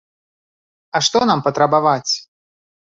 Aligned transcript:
А 0.95 1.03
што 1.09 1.23
нам 1.33 1.39
патрабаваць? 1.51 2.11